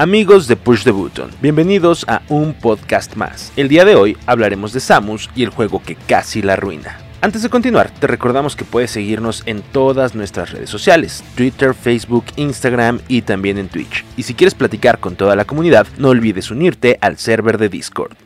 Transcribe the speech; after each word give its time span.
Amigos 0.00 0.48
de 0.48 0.56
Push 0.56 0.84
the 0.84 0.92
Button, 0.92 1.30
bienvenidos 1.42 2.06
a 2.08 2.22
un 2.30 2.54
podcast 2.54 3.16
más. 3.16 3.52
El 3.58 3.68
día 3.68 3.84
de 3.84 3.96
hoy 3.96 4.16
hablaremos 4.24 4.72
de 4.72 4.80
Samus 4.80 5.28
y 5.34 5.42
el 5.42 5.50
juego 5.50 5.82
que 5.82 5.94
casi 5.94 6.40
la 6.40 6.54
arruina. 6.54 6.96
Antes 7.20 7.42
de 7.42 7.50
continuar, 7.50 7.90
te 7.90 8.06
recordamos 8.06 8.56
que 8.56 8.64
puedes 8.64 8.90
seguirnos 8.90 9.42
en 9.44 9.60
todas 9.60 10.14
nuestras 10.14 10.52
redes 10.52 10.70
sociales, 10.70 11.22
Twitter, 11.34 11.74
Facebook, 11.74 12.24
Instagram 12.36 13.00
y 13.08 13.20
también 13.20 13.58
en 13.58 13.68
Twitch. 13.68 14.06
Y 14.16 14.22
si 14.22 14.32
quieres 14.32 14.54
platicar 14.54 15.00
con 15.00 15.16
toda 15.16 15.36
la 15.36 15.44
comunidad, 15.44 15.86
no 15.98 16.08
olvides 16.08 16.50
unirte 16.50 16.96
al 17.02 17.18
server 17.18 17.58
de 17.58 17.68
Discord. 17.68 18.16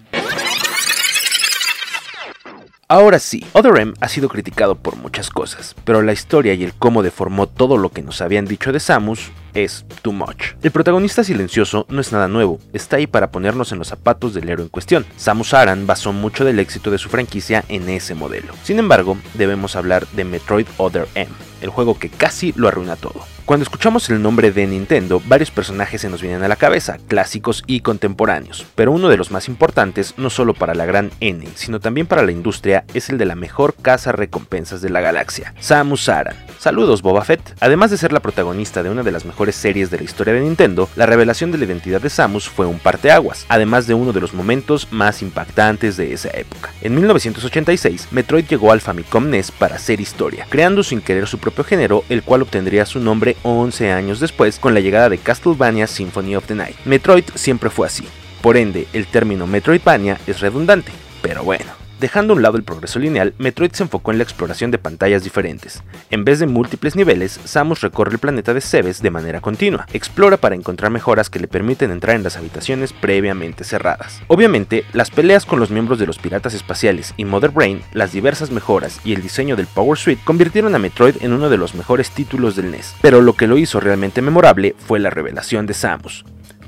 Ahora 2.87 3.19
sí, 3.19 3.45
Other 3.53 3.95
ha 4.01 4.09
sido 4.09 4.29
criticado 4.29 4.77
por 4.77 4.95
muchas 4.95 5.29
cosas, 5.29 5.75
pero 5.85 6.03
la 6.03 6.13
historia 6.13 6.55
y 6.55 6.63
el 6.63 6.73
cómo 6.73 7.03
deformó 7.03 7.49
todo 7.49 7.79
lo 7.79 7.89
que 7.89 8.03
nos 8.03 8.21
habían 8.21 8.45
dicho 8.45 8.71
de 8.71 8.79
Samus 8.79 9.33
es 9.55 9.85
too 10.03 10.13
much. 10.13 10.55
El 10.63 10.71
protagonista 10.71 11.25
silencioso 11.25 11.87
no 11.89 12.01
es 12.01 12.13
nada 12.13 12.29
nuevo, 12.29 12.59
está 12.73 12.97
ahí 12.97 13.07
para 13.07 13.31
ponernos 13.31 13.73
en 13.73 13.79
los 13.79 13.89
zapatos 13.89 14.35
del 14.35 14.49
héroe 14.49 14.65
en 14.65 14.69
cuestión. 14.69 15.07
Samus 15.17 15.55
Aran 15.55 15.87
basó 15.87 16.13
mucho 16.13 16.45
del 16.45 16.59
éxito 16.59 16.91
de 16.91 16.99
su 16.99 17.09
franquicia 17.09 17.65
en 17.69 17.89
ese 17.89 18.15
modelo. 18.15 18.53
Sin 18.63 18.79
embargo, 18.79 19.17
debemos 19.35 19.77
hablar 19.77 20.07
de 20.09 20.25
Metroid 20.25 20.67
Other 20.77 21.07
M, 21.15 21.31
el 21.65 21.71
juego 21.71 21.99
que 21.99 22.11
casi 22.11 22.53
lo 22.57 22.69
arruina 22.69 22.95
todo. 22.95 23.25
Cuando 23.47 23.65
escuchamos 23.65 24.09
el 24.09 24.23
nombre 24.23 24.53
de 24.53 24.67
Nintendo, 24.67 25.21
varios 25.27 25.51
personajes 25.51 26.01
se 26.01 26.09
nos 26.09 26.23
vienen 26.23 26.43
a 26.43 26.49
la 26.49 26.57
cabeza, 26.57 26.97
clásicos 27.09 27.63
y 27.67 27.81
contemporáneos, 27.81 28.65
pero 28.75 28.93
uno 28.93 29.11
de 29.11 29.19
los 29.19 29.31
más 29.31 29.49
importantes, 29.49 30.15
no 30.17 30.31
solo 30.31 30.55
para 30.55 30.75
la 30.75 30.87
gran 30.87 31.11
N, 31.21 31.47
sino 31.55 31.79
también 31.79 32.07
para 32.07 32.23
la 32.23 32.33
industria, 32.33 32.85
es 32.95 33.11
el 33.11 33.19
de 33.19 33.27
la 33.27 33.35
mejor 33.35 33.75
casa 33.75 34.13
recompensas 34.13 34.81
de 34.81 34.89
la 34.89 35.03
galaxia, 35.03 35.55
Samus 35.61 36.09
Aran. 36.09 36.37
Saludos 36.59 37.03
Boba 37.03 37.23
Fett. 37.23 37.55
Además 37.61 37.91
de 37.91 37.99
ser 37.99 38.15
la 38.15 38.21
protagonista 38.21 38.83
de 38.83 38.89
una 38.89 39.03
de 39.03 39.13
las 39.13 39.27
mejores 39.27 39.55
series 39.57 39.91
de 39.91 39.99
la 39.99 40.05
historia 40.05 40.33
de 40.33 40.41
Nintendo, 40.41 40.89
la 40.97 41.05
revelación 41.05 41.53
de 41.53 41.59
la 41.59 41.67
identidad 41.67 42.01
de 42.01 42.09
Samus 42.09 42.49
fue 42.49 42.65
un 42.65 42.79
parteaguas, 42.79 43.45
además 43.51 43.87
de 43.87 43.93
uno 43.93 44.15
de 44.15 44.23
los 44.23 44.33
momentos 44.33 44.89
más 44.91 45.21
impactantes 45.21 45.99
de 45.99 46.15
esa 46.15 46.31
época. 46.31 46.73
En 46.81 46.95
1986, 46.95 48.09
Metroid 48.11 48.47
llegó 48.47 48.73
al 48.73 48.81
Famicom 48.81 49.29
NES 49.29 49.51
para 49.51 49.77
hacer 49.77 50.01
historia, 50.01 50.47
creando 50.49 50.83
sin 50.83 51.03
querer 51.03 51.27
su 51.27 51.37
propio 51.37 51.54
género, 51.63 52.03
el 52.09 52.23
cual 52.23 52.43
obtendría 52.43 52.87
su 52.87 52.99
nombre 52.99 53.37
11 53.45 53.93
años 53.93 54.19
después 54.19 54.59
con 54.59 54.75
la 54.75 54.81
llegada 54.81 55.09
de 55.09 55.19
Castlevania 55.19 55.87
Symphony 55.87 56.35
of 56.35 56.47
the 56.47 56.55
Night. 56.55 56.77
Metroid 56.85 57.25
siempre 57.35 57.71
fue 57.71 57.87
así, 57.87 58.05
por 58.43 58.57
ende 58.57 58.89
el 58.93 59.07
término 59.07 59.47
Metroidvania 59.47 60.19
es 60.27 60.41
redundante, 60.41 60.91
pero 61.23 61.45
bueno. 61.45 61.84
Dejando 62.01 62.33
a 62.33 62.37
un 62.37 62.43
lado 62.43 62.57
el 62.57 62.65
progreso 62.65 62.99
lineal, 62.99 63.35
Metroid 63.39 63.73
se 63.73 63.85
enfocó 63.85 64.11
en 64.11 64.19
la 64.19 64.25
exploración 64.25 64.71
de 64.71 64.79
pantallas 64.79 65.23
diferentes. 65.23 65.83
En 66.11 66.25
vez 66.25 66.41
de 66.41 66.47
múltiples 66.47 66.97
niveles, 66.97 67.41
Samus 67.45 67.81
recorre 67.83 68.13
el 68.13 68.19
planeta 68.19 68.53
de 68.53 68.61
Cebes 68.61 69.01
de 69.01 69.11
manera 69.11 69.41
continua. 69.41 69.87
Explora 69.93 70.37
para 70.37 70.55
encontrar 70.55 70.91
mejoras 70.91 71.31
que 71.31 71.39
le 71.39 71.49
permiten 71.49 71.91
entrar 71.91 72.17
en 72.17 72.25
las 72.25 72.37
habitaciones 72.37 72.93
previamente 72.93 73.65
cerradas. 73.65 74.23
Obviamente, 74.27 74.85
las 74.93 75.11
peleas 75.11 75.47
con 75.47 75.61
los 75.61 75.71
miembros 75.71 75.99
de 75.99 76.07
los 76.07 76.19
piratas 76.19 76.55
espaciales 76.55 77.15
y 77.17 77.25
Mother 77.25 77.51
Brain, 77.51 77.83
las 77.93 78.13
diversas 78.13 78.51
mejoras 78.51 79.01
y 79.05 79.15
el 79.15 79.23
diseño 79.23 79.55
del 79.55 79.67
Power 79.67 79.99
Suite 79.99 80.23
convirtieron 80.25 80.75
a 80.75 80.79
Metroid 80.79 81.17
en 81.21 81.33
uno 81.33 81.49
de 81.49 81.59
los 81.59 81.75
mejores 81.75 82.11
títulos 82.11 82.57
del 82.57 82.71
NES. 82.73 82.97
Pero 83.03 83.21
lo 83.21 83.35
que 83.35 83.47
lo 83.47 83.57
hizo 83.57 83.79
realmente 83.81 84.21
memorable 84.21 84.75
fue 84.79 84.99
la 84.99 85.11
revelación 85.11 85.67
de 85.67 85.75
Samus. 85.75 86.25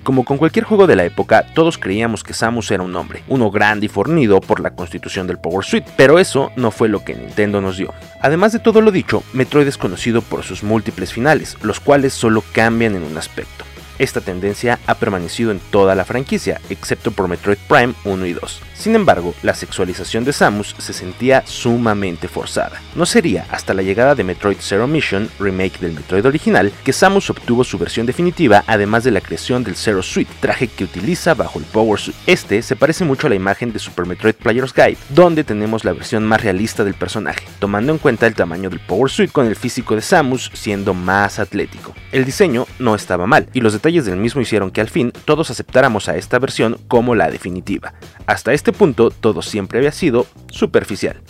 Como 0.07 0.25
con 0.25 0.39
cualquier 0.39 0.65
juego 0.65 0.87
de 0.87 0.95
la 0.95 1.05
época, 1.05 1.45
todos 1.53 1.79
creíamos 1.79 2.23
que 2.23 2.33
Samus 2.33 2.71
era 2.71 2.85
un 2.85 2.95
hombre, 2.95 3.25
uno 3.27 3.51
grande 3.51 3.87
y 3.87 3.89
fornido 3.89 4.41
por 4.41 4.61
la 4.61 4.71
constitución 4.71 5.27
del 5.27 5.39
Power 5.39 5.65
Suite, 5.65 5.91
pero 5.97 6.21
eso 6.21 6.53
no 6.55 6.71
fue 6.71 6.89
lo 6.89 7.03
que 7.03 7.17
Nintendo 7.17 7.61
nos 7.61 7.77
dio. 7.77 7.93
Además 8.21 8.53
de 8.53 8.61
todo 8.61 8.81
lo 8.81 8.93
dicho, 8.93 9.25
Metroid 9.33 9.67
es 9.67 9.77
conocido 9.77 10.23
por 10.23 10.45
sus 10.45 10.63
múltiples 10.63 11.13
finales, 11.13 11.57
los 11.61 11.81
cuales 11.81 12.13
solo 12.15 12.45
cambian 12.53 12.95
en 12.95 13.03
un 13.03 13.19
aspecto. 13.19 13.65
Esta 13.99 14.21
tendencia 14.21 14.79
ha 14.87 14.95
permanecido 14.95 15.51
en 15.51 15.61
toda 15.71 15.95
la 15.95 16.05
franquicia, 16.05 16.61
excepto 16.71 17.11
por 17.11 17.29
Metroid 17.29 17.59
Prime 17.69 17.95
1 18.05 18.27
y 18.27 18.33
2. 18.33 18.61
Sin 18.75 18.95
embargo, 18.95 19.35
la 19.43 19.55
sexualización 19.55 20.25
de 20.25 20.33
Samus 20.33 20.75
se 20.79 20.93
sentía 20.93 21.43
sumamente 21.47 22.29
forzada. 22.29 22.81
No 22.95 23.07
sería 23.07 23.47
hasta 23.51 23.73
la 23.73 23.83
llegada 23.83 24.15
de 24.15 24.25
Metroid 24.25 24.59
Zero 24.61 24.87
Mission, 24.87 25.31
remake 25.39 25.81
del 25.81 25.95
Metroid 25.95 26.27
original, 26.27 26.73
que 26.85 26.93
Samus 26.93 27.31
obtuvo 27.31 27.65
su 27.65 27.79
versión 27.79 28.07
definitiva, 28.07 28.65
además 28.67 29.05
de 29.05 29.11
la 29.13 29.21
creación 29.21 29.65
del 29.65 29.77
Zero 29.77 30.03
Suite, 30.03 30.33
traje 30.41 30.69
que 30.69 30.85
utiliza 30.85 31.35
bajo 31.35 31.59
el 31.59 31.65
Power 31.65 31.99
Suite. 31.99 32.19
Este 32.27 32.61
se 32.63 32.77
parece 32.77 33.05
mucho 33.05 33.27
a 33.27 33.31
la 33.31 33.37
imagen 33.37 33.73
de 33.73 33.79
Super 33.79 34.07
Metroid 34.07 34.35
Player's 34.35 34.75
Guide, 34.75 34.99
donde 35.09 35.43
tenemos 35.43 35.85
la 35.85 35.93
versión 35.93 36.25
más 36.25 36.43
realista 36.43 36.85
del 36.85 36.95
personaje, 36.95 37.47
tomando 37.59 37.93
en 37.93 37.99
cuenta 37.99 38.27
el 38.27 38.35
tamaño 38.35 38.69
del 38.69 38.81
Power 38.81 39.11
Suite 39.11 39.33
con 39.33 39.47
el 39.47 39.57
físico 39.57 39.95
de 39.95 40.03
Samus 40.03 40.51
siendo 40.53 40.93
más 40.93 41.39
atlético. 41.39 41.95
El 42.13 42.25
diseño 42.25 42.67
no 42.79 42.95
estaba 42.95 43.27
mal, 43.27 43.49
y 43.55 43.61
los 43.61 43.73
detalles 43.87 44.07
del 44.07 44.17
mismo 44.17 44.41
hicieron 44.41 44.73
que 44.73 44.81
al 44.81 44.89
fin 44.89 45.13
todos 45.25 45.49
aceptáramos 45.51 46.09
a 46.09 46.17
esta 46.17 46.41
versión 46.41 46.77
como 46.89 47.15
la 47.15 47.31
definitiva. 47.31 47.95
Hasta 48.27 48.53
este 48.53 48.73
punto 48.73 49.11
todo 49.11 49.43
siempre 49.43 49.79
había 49.79 49.93
sido 49.93 50.27
superficial. 50.51 51.21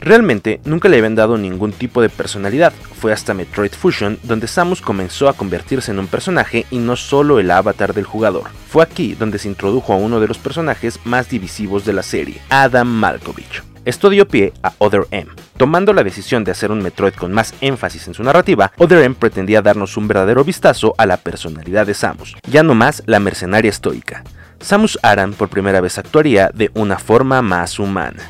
Realmente 0.00 0.60
nunca 0.66 0.90
le 0.90 0.98
habían 0.98 1.14
dado 1.14 1.38
ningún 1.38 1.72
tipo 1.72 2.02
de 2.02 2.10
personalidad, 2.10 2.74
fue 3.00 3.12
hasta 3.12 3.32
Metroid 3.32 3.72
Fusion 3.72 4.18
donde 4.22 4.48
Samus 4.48 4.82
comenzó 4.82 5.30
a 5.30 5.32
convertirse 5.32 5.92
en 5.92 5.98
un 5.98 6.08
personaje 6.08 6.66
y 6.70 6.76
no 6.76 6.94
solo 6.94 7.40
el 7.40 7.50
avatar 7.50 7.94
del 7.94 8.04
jugador. 8.04 8.50
Fue 8.68 8.82
aquí 8.82 9.14
donde 9.14 9.38
se 9.38 9.48
introdujo 9.48 9.94
a 9.94 9.96
uno 9.96 10.20
de 10.20 10.28
los 10.28 10.36
personajes 10.36 11.00
más 11.04 11.30
divisivos 11.30 11.86
de 11.86 11.94
la 11.94 12.02
serie, 12.02 12.42
Adam 12.50 12.86
Malkovich. 12.86 13.67
Esto 13.84 14.10
dio 14.10 14.28
pie 14.28 14.52
a 14.62 14.72
Other 14.78 15.06
M. 15.10 15.30
Tomando 15.56 15.92
la 15.92 16.02
decisión 16.04 16.44
de 16.44 16.50
hacer 16.50 16.70
un 16.70 16.82
Metroid 16.82 17.14
con 17.14 17.32
más 17.32 17.54
énfasis 17.60 18.06
en 18.08 18.14
su 18.14 18.22
narrativa, 18.22 18.72
Other 18.78 19.02
M 19.02 19.14
pretendía 19.14 19.62
darnos 19.62 19.96
un 19.96 20.08
verdadero 20.08 20.44
vistazo 20.44 20.94
a 20.98 21.06
la 21.06 21.16
personalidad 21.16 21.86
de 21.86 21.94
Samus, 21.94 22.36
ya 22.48 22.62
no 22.62 22.74
más 22.74 23.02
la 23.06 23.20
mercenaria 23.20 23.70
estoica. 23.70 24.24
Samus 24.60 24.98
Aran 25.02 25.32
por 25.32 25.48
primera 25.48 25.80
vez 25.80 25.98
actuaría 25.98 26.50
de 26.52 26.70
una 26.74 26.98
forma 26.98 27.42
más 27.42 27.78
humana. 27.78 28.22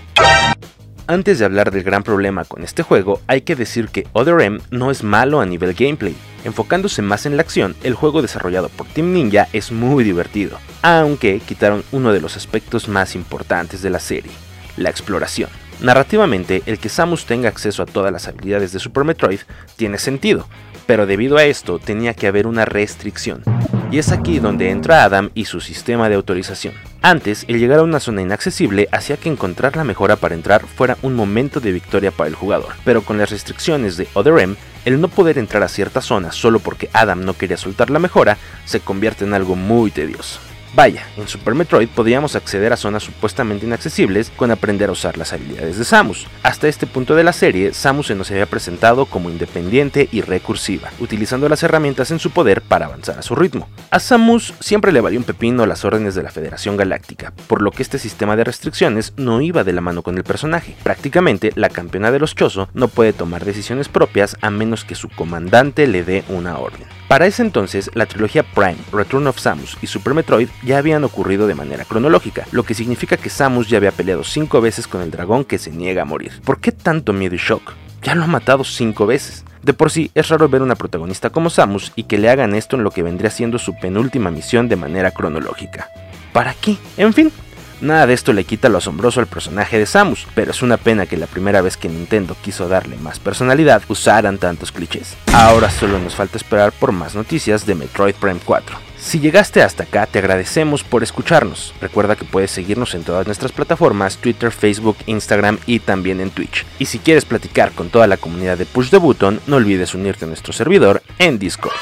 Antes 1.07 1.39
de 1.39 1.47
hablar 1.47 1.71
del 1.71 1.85
gran 1.85 2.03
problema 2.03 2.45
con 2.45 2.63
este 2.63 2.83
juego, 2.83 3.23
hay 3.27 3.41
que 3.41 3.57
decir 3.57 3.89
que 3.89 4.07
Other 4.13 4.43
M 4.43 4.61
no 4.71 4.91
es 4.91 5.03
malo 5.03 5.41
a 5.41 5.47
nivel 5.47 5.73
gameplay. 5.73 6.15
Enfocándose 6.45 7.01
más 7.01 7.25
en 7.25 7.37
la 7.37 7.43
acción, 7.43 7.75
el 7.83 7.95
juego 7.95 8.21
desarrollado 8.21 8.69
por 8.69 8.87
Team 8.87 9.15
Ninja 9.15 9.49
es 9.55 9.73
muy 9.73 10.05
divertido, 10.05 10.59
aunque 10.83 11.41
quitaron 11.41 11.83
uno 11.93 12.13
de 12.13 12.21
los 12.21 12.37
aspectos 12.37 12.89
más 12.89 13.15
importantes 13.15 13.81
de 13.81 13.89
la 13.89 14.01
serie, 14.01 14.31
la 14.79 14.91
exploración. 14.91 15.51
Narrativamente, 15.81 16.63
el 16.67 16.79
que 16.79 16.89
Samus 16.89 17.25
tenga 17.25 17.49
acceso 17.49 17.83
a 17.83 17.87
todas 17.87 18.13
las 18.13 18.27
habilidades 18.27 18.73
de 18.73 18.81
Super 18.81 19.05
Metroid 19.05 19.41
tiene 19.77 19.99
sentido, 19.99 20.49
pero 20.87 21.07
debido 21.07 21.37
a 21.37 21.45
esto 21.45 21.79
tenía 21.79 22.15
que 22.15 22.27
haber 22.27 22.47
una 22.47 22.65
restricción. 22.65 23.43
Y 23.91 23.99
es 23.99 24.11
aquí 24.11 24.39
donde 24.39 24.71
entra 24.71 25.05
Adam 25.05 25.31
y 25.35 25.45
su 25.45 25.61
sistema 25.61 26.09
de 26.09 26.17
autorización. 26.17 26.75
Antes, 27.01 27.45
el 27.47 27.59
llegar 27.59 27.79
a 27.79 27.85
una 27.85 28.01
zona 28.01 28.23
inaccesible 28.23 28.89
hacía 28.91 29.17
que 29.17 29.29
encontrar 29.29 29.77
la 29.77 29.85
mejora 29.85 30.17
para 30.17 30.35
entrar 30.35 30.67
fuera 30.67 30.99
un 31.03 31.15
momento 31.15 31.61
de 31.61 31.73
victoria 31.73 32.11
para 32.11 32.29
el 32.29 32.35
jugador, 32.35 32.75
pero 32.85 33.03
con 33.03 33.19
las 33.19 33.31
restricciones 33.31 33.97
de 33.97 34.09
Other 34.15 34.39
M, 34.41 34.57
el 34.85 35.01
no 35.01 35.09
poder 35.09 35.39
entrar 35.39 35.63
a 35.63 35.69
cierta 35.69 36.01
zona 36.01 36.33
solo 36.33 36.59
porque 36.59 36.91
Adam 36.93 37.25
no 37.25 37.35
quería 37.35 37.57
soltar 37.57 37.91
la 37.91 37.99
mejora 37.99 38.37
se 38.65 38.81
convierte 38.81 39.25
en 39.25 39.35
algo 39.35 39.55
muy 39.55 39.91
tedioso. 39.91 40.41
Vaya, 40.75 41.07
en 41.17 41.27
Super 41.27 41.55
Metroid 41.55 41.89
podíamos 41.89 42.37
acceder 42.37 42.73
a 42.73 42.77
zonas 42.77 43.03
supuestamente 43.03 43.67
inaccesibles 43.67 44.31
con 44.37 44.51
aprender 44.51 44.89
a 44.89 44.93
usar 44.93 45.17
las 45.17 45.33
habilidades 45.33 45.79
de 45.79 45.85
Samus. 45.85 46.27
Hasta 46.43 46.69
este 46.69 46.87
punto 46.87 47.15
de 47.15 47.25
la 47.25 47.33
serie, 47.33 47.73
Samus 47.73 48.09
se 48.09 48.15
nos 48.15 48.31
había 48.31 48.47
presentado 48.47 49.07
como 49.07 49.31
independiente 49.31 50.09
y 50.13 50.21
recursiva, 50.21 50.91
utilizando 51.01 51.49
las 51.49 51.63
herramientas 51.63 52.11
en 52.11 52.19
su 52.19 52.31
poder 52.31 52.61
para 52.61 52.87
avanzar 52.87 53.19
a 53.19 53.23
su 53.23 53.35
ritmo. 53.35 53.69
A 53.91 53.99
Samus 53.99 54.55
siempre 54.61 54.93
le 54.93 55.01
valió 55.01 55.19
un 55.19 55.25
pepino 55.25 55.67
las 55.67 55.85
órdenes 55.85 56.15
de 56.15 56.23
la 56.23 56.31
Federación 56.31 56.77
Galáctica, 56.77 57.33
por 57.47 57.63
lo 57.63 57.71
que 57.71 57.83
este 57.83 57.99
sistema 57.99 58.37
de 58.37 58.45
restricciones 58.45 59.15
no 59.17 59.41
iba 59.41 59.65
de 59.65 59.73
la 59.73 59.81
mano 59.81 60.03
con 60.03 60.17
el 60.17 60.25
personaje. 60.25 60.77
Prácticamente, 60.83 61.53
la 61.55 61.71
campeona 61.71 62.11
de 62.11 62.19
los 62.19 62.35
Chozo 62.35 62.69
no 62.75 62.89
puede 62.89 63.13
tomar 63.13 63.45
decisiones 63.45 63.89
propias 63.89 64.37
a 64.43 64.51
menos 64.51 64.85
que 64.85 64.95
su 64.95 65.09
comandante 65.09 65.87
le 65.87 66.05
dé 66.05 66.25
una 66.29 66.59
orden. 66.59 66.98
Para 67.09 67.25
ese 67.25 67.41
entonces, 67.41 67.91
la 67.95 68.05
trilogía 68.05 68.43
Prime, 68.43 68.77
Return 68.93 69.27
of 69.29 69.39
Samus 69.39 69.79
y 69.81 69.87
Super 69.87 70.13
Metroid 70.13 70.51
ya 70.63 70.77
habían 70.77 71.05
ocurrido 71.05 71.47
de 71.47 71.55
manera 71.55 71.87
cronológica, 71.87 72.47
lo 72.53 72.65
que 72.65 72.75
significa 72.75 73.17
que 73.17 73.31
Samus 73.31 73.67
ya 73.67 73.79
había 73.79 73.93
peleado 73.93 74.23
5 74.23 74.61
veces 74.61 74.87
con 74.87 75.01
el 75.01 75.11
dragón 75.11 75.47
que 75.47 75.57
se 75.57 75.71
niega 75.71 76.03
a 76.03 76.05
morir. 76.05 76.43
¿Por 76.45 76.61
qué 76.61 76.71
tanto 76.71 77.15
miedo 77.15 77.35
y 77.35 77.39
shock? 77.39 77.73
Ya 78.03 78.15
lo 78.15 78.25
ha 78.25 78.27
matado 78.27 78.63
5 78.63 79.07
veces. 79.07 79.47
De 79.63 79.73
por 79.73 79.91
sí, 79.91 80.11
es 80.15 80.29
raro 80.29 80.51
ver 80.51 80.61
una 80.61 80.75
protagonista 80.75 81.31
como 81.31 81.49
Samus 81.49 81.93
y 81.97 82.05
que 82.05 82.19
le 82.19 82.29
hagan 82.29 82.55
esto 82.55 82.77
en 82.77 82.85
lo 82.85 82.91
que 82.91 83.03
vendría 83.03 83.31
siendo 83.31 83.59
su 83.59 83.75
penúltima 83.79 84.31
misión 84.31 84.69
de 84.69 84.77
manera 84.77 85.11
cronológica. 85.11 85.89
¿Para 86.35 86.53
qué? 86.53 86.77
En 86.99 87.15
fin, 87.15 87.33
Nada 87.81 88.07
de 88.07 88.15
esto 88.15 88.33
le 88.33 88.45
quita 88.45 88.69
lo 88.69 88.79
asombroso 88.79 89.21
al 89.21 89.27
personaje 89.27 89.79
de 89.79 89.87
Samus, 89.87 90.27
pero 90.35 90.51
es 90.51 90.63
una 90.63 90.79
pena 90.79 91.07
que 91.07 91.17
la 91.17 91.27
primera 91.27 91.61
vez 91.61 91.77
que 91.77 91.89
Nintendo 91.89 92.37
quiso 92.43 92.69
darle 92.69 92.97
más 92.97 93.21
personalidad 93.21 93.83
usaran 93.89 94.39
tantos 94.39 94.73
clichés. 94.73 95.17
Ahora 95.33 95.71
solo 95.71 95.99
nos 95.99 96.17
falta 96.17 96.39
esperar 96.39 96.73
por 96.73 96.91
más 96.91 97.15
noticias 97.15 97.67
de 97.67 97.77
Metroid 97.77 98.15
Prime 98.17 98.41
4. 98.45 98.89
Si 98.99 99.21
llegaste 99.21 99.63
hasta 99.63 99.85
acá, 99.85 100.07
te 100.07 100.19
agradecemos 100.19 100.83
por 100.83 101.05
escucharnos. 101.05 101.73
Recuerda 101.81 102.17
que 102.17 102.25
puedes 102.25 102.51
seguirnos 102.51 102.97
en 102.97 103.05
todas 103.05 103.27
nuestras 103.27 103.53
plataformas, 103.53 104.17
Twitter, 104.17 104.51
Facebook, 104.51 104.97
Instagram 105.07 105.59
y 105.67 105.79
también 105.79 106.21
en 106.21 106.31
Twitch. 106.31 106.67
Y 106.81 106.87
si 106.87 106.99
quieres 106.99 107.25
platicar 107.25 107.71
con 107.73 107.91
toda 107.91 108.09
la 108.09 108.17
comunidad 108.17 108.59
de 108.59 108.67
Push 108.67 108.91
the 108.91 108.97
Button, 108.97 109.41
no 109.47 109.57
olvides 109.57 109.95
unirte 109.95 110.25
a 110.25 110.29
nuestro 110.29 110.53
servidor 110.53 111.03
en 111.21 111.39
Discord. 111.39 111.77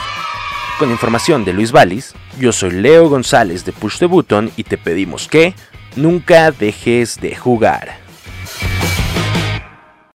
Con 0.78 0.90
información 0.90 1.46
de 1.46 1.54
Luis 1.54 1.72
Valis, 1.72 2.12
yo 2.38 2.52
soy 2.52 2.70
Leo 2.70 3.08
González 3.08 3.64
de 3.64 3.72
Push 3.72 3.98
the 3.98 4.06
Button 4.06 4.52
y 4.56 4.64
te 4.64 4.76
pedimos 4.76 5.26
que 5.26 5.54
nunca 5.96 6.50
dejes 6.50 7.18
de 7.20 7.34
jugar. 7.34 8.05